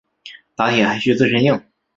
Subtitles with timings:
[0.55, 1.61] 打铁还需自身硬。